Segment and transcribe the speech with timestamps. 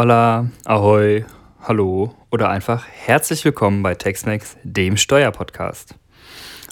[0.00, 1.24] Hola, Ahoi,
[1.60, 5.96] Hallo oder einfach herzlich willkommen bei Textmex, dem Steuerpodcast.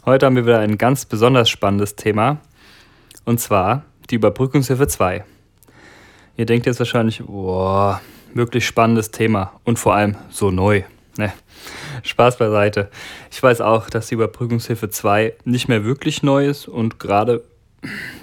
[0.05, 2.39] Heute haben wir wieder ein ganz besonders spannendes Thema
[3.25, 5.25] und zwar die Überbrückungshilfe 2.
[6.37, 8.01] Ihr denkt jetzt wahrscheinlich, boah,
[8.33, 10.85] wirklich spannendes Thema und vor allem so neu.
[11.19, 11.33] Ne,
[12.05, 12.91] Spaß beiseite.
[13.33, 17.43] Ich weiß auch, dass die Überbrückungshilfe 2 nicht mehr wirklich neu ist und gerade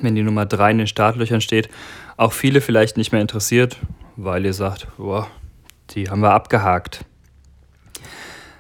[0.02, 1.68] wenn die Nummer 3 in den Startlöchern steht,
[2.16, 3.80] auch viele vielleicht nicht mehr interessiert,
[4.16, 5.28] weil ihr sagt, boah,
[5.92, 7.06] die haben wir abgehakt.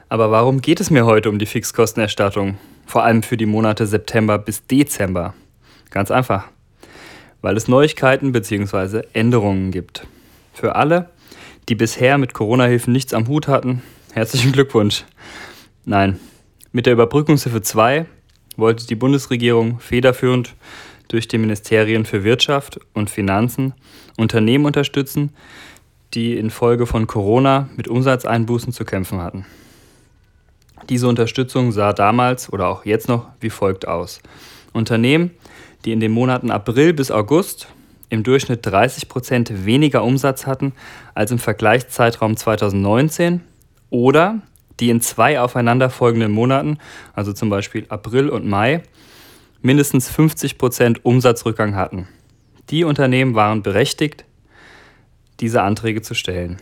[0.09, 2.57] Aber warum geht es mir heute um die Fixkostenerstattung?
[2.85, 5.33] Vor allem für die Monate September bis Dezember.
[5.89, 6.45] Ganz einfach.
[7.41, 9.03] Weil es Neuigkeiten bzw.
[9.13, 10.05] Änderungen gibt.
[10.53, 11.09] Für alle,
[11.67, 13.81] die bisher mit Corona-Hilfen nichts am Hut hatten,
[14.13, 15.05] herzlichen Glückwunsch.
[15.85, 16.19] Nein,
[16.71, 18.05] mit der Überbrückungshilfe 2
[18.55, 20.55] wollte die Bundesregierung federführend
[21.07, 23.73] durch die Ministerien für Wirtschaft und Finanzen
[24.17, 25.31] Unternehmen unterstützen,
[26.13, 29.45] die infolge von Corona mit Umsatzeinbußen zu kämpfen hatten.
[30.89, 34.21] Diese Unterstützung sah damals oder auch jetzt noch wie folgt aus.
[34.73, 35.31] Unternehmen,
[35.85, 37.67] die in den Monaten April bis August
[38.09, 40.73] im Durchschnitt 30 Prozent weniger Umsatz hatten
[41.15, 43.41] als im Vergleichszeitraum 2019
[43.89, 44.41] oder
[44.79, 46.77] die in zwei aufeinanderfolgenden Monaten,
[47.13, 48.83] also zum Beispiel April und Mai,
[49.63, 52.07] mindestens 50 Prozent Umsatzrückgang hatten.
[52.69, 54.25] Die Unternehmen waren berechtigt,
[55.39, 56.59] diese Anträge zu stellen.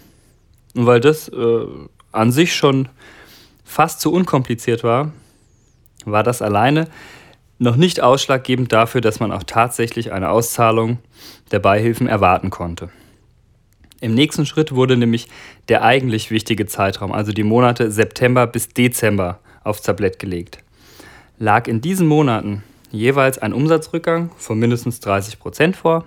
[0.75, 1.65] Und weil das äh,
[2.11, 2.87] an sich schon
[3.65, 5.11] fast zu unkompliziert war,
[6.05, 6.87] war das alleine
[7.59, 10.97] noch nicht ausschlaggebend dafür, dass man auch tatsächlich eine Auszahlung
[11.51, 12.89] der Beihilfen erwarten konnte.
[13.99, 15.27] Im nächsten Schritt wurde nämlich
[15.67, 20.57] der eigentlich wichtige Zeitraum, also die Monate September bis Dezember, aufs Tablett gelegt.
[21.37, 26.05] Lag in diesen Monaten jeweils ein Umsatzrückgang von mindestens 30 Prozent vor,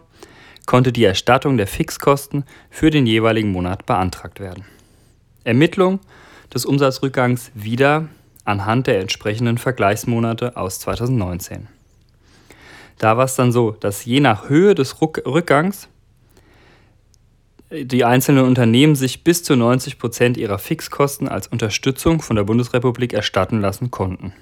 [0.67, 4.65] konnte die Erstattung der Fixkosten für den jeweiligen Monat beantragt werden.
[5.45, 6.01] Ermittlung
[6.53, 8.09] des Umsatzrückgangs wieder
[8.45, 11.69] anhand der entsprechenden Vergleichsmonate aus 2019.
[12.99, 15.89] Da war es dann so, dass je nach Höhe des Rückgangs
[17.71, 23.13] die einzelnen Unternehmen sich bis zu 90 Prozent ihrer Fixkosten als Unterstützung von der Bundesrepublik
[23.13, 24.33] erstatten lassen konnten.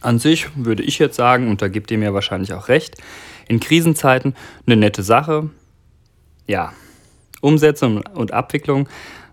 [0.00, 2.96] An sich würde ich jetzt sagen, und da gibt ihr mir wahrscheinlich auch recht,
[3.48, 4.34] in Krisenzeiten
[4.66, 5.50] eine nette Sache.
[6.46, 6.72] Ja,
[7.40, 8.88] Umsetzung und Abwicklung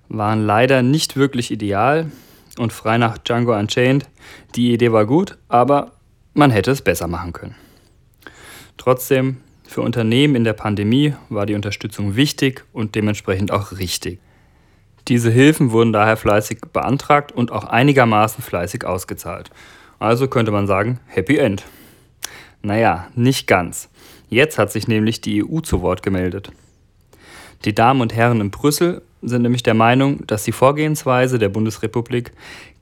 [0.10, 2.12] waren leider nicht wirklich ideal
[2.58, 4.08] und frei nach Django Unchained,
[4.56, 5.92] die Idee war gut, aber
[6.34, 7.56] man hätte es besser machen können.
[8.78, 9.38] Trotzdem,
[9.68, 14.20] für Unternehmen in der Pandemie war die Unterstützung wichtig und dementsprechend auch richtig.
[15.08, 19.50] Diese Hilfen wurden daher fleißig beantragt und auch einigermaßen fleißig ausgezahlt.
[20.06, 21.64] Also könnte man sagen, Happy End.
[22.62, 23.90] Naja, nicht ganz.
[24.30, 26.52] Jetzt hat sich nämlich die EU zu Wort gemeldet.
[27.66, 32.34] Die Damen und Herren in Brüssel sind nämlich der Meinung, dass die Vorgehensweise der Bundesrepublik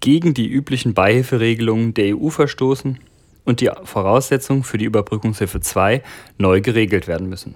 [0.01, 2.99] gegen die üblichen Beihilferegelungen der EU verstoßen
[3.45, 6.03] und die Voraussetzungen für die Überbrückungshilfe 2
[6.37, 7.55] neu geregelt werden müssen.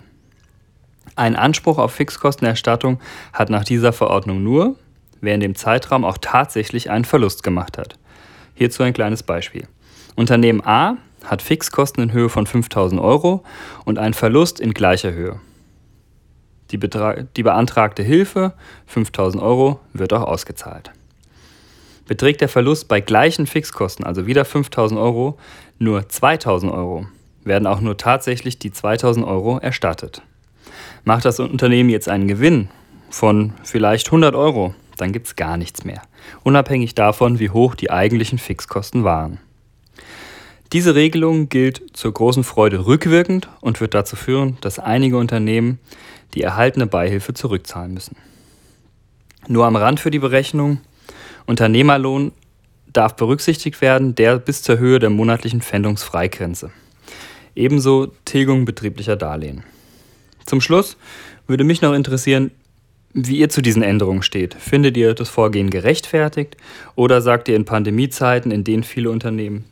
[1.17, 3.01] Ein Anspruch auf Fixkostenerstattung
[3.33, 4.77] hat nach dieser Verordnung nur,
[5.19, 7.99] wer in dem Zeitraum auch tatsächlich einen Verlust gemacht hat.
[8.57, 9.67] Hierzu ein kleines Beispiel.
[10.15, 13.43] Unternehmen A hat Fixkosten in Höhe von 5000 Euro
[13.85, 15.39] und einen Verlust in gleicher Höhe.
[16.71, 18.53] Die, die beantragte Hilfe,
[18.87, 20.91] 5000 Euro, wird auch ausgezahlt.
[22.07, 25.37] Beträgt der Verlust bei gleichen Fixkosten, also wieder 5000 Euro,
[25.77, 27.05] nur 2000 Euro,
[27.43, 30.23] werden auch nur tatsächlich die 2000 Euro erstattet.
[31.03, 32.69] Macht das Unternehmen jetzt einen Gewinn
[33.11, 36.01] von vielleicht 100 Euro, dann gibt es gar nichts mehr,
[36.43, 39.39] unabhängig davon, wie hoch die eigentlichen Fixkosten waren.
[40.73, 45.79] Diese Regelung gilt zur großen Freude rückwirkend und wird dazu führen, dass einige Unternehmen
[46.33, 48.17] die erhaltene Beihilfe zurückzahlen müssen.
[49.47, 50.81] Nur am Rand für die Berechnung,
[51.45, 52.33] Unternehmerlohn
[52.91, 56.71] darf berücksichtigt werden, der bis zur Höhe der monatlichen Pfändungsfreigrenze.
[57.55, 59.63] Ebenso Tilgung betrieblicher Darlehen.
[60.45, 60.97] Zum Schluss
[61.47, 62.51] würde mich noch interessieren,
[63.25, 64.53] wie ihr zu diesen Änderungen steht.
[64.53, 66.55] Findet ihr das Vorgehen gerechtfertigt
[66.95, 69.65] oder sagt ihr in Pandemiezeiten, in denen viele Unternehmen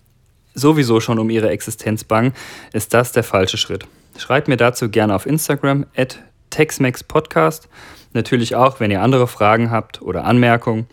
[0.56, 2.34] sowieso schon um ihre Existenz bangen,
[2.74, 3.86] ist das der falsche Schritt?
[4.18, 6.20] Schreibt mir dazu gerne auf Instagram at
[6.50, 7.68] TexMaxPodcast.
[8.14, 10.88] Natürlich auch, wenn ihr andere Fragen habt oder Anmerkungen.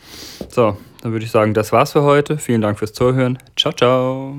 [0.49, 2.37] So, dann würde ich sagen, das war's für heute.
[2.37, 3.39] Vielen Dank fürs Zuhören.
[3.57, 4.37] Ciao, ciao.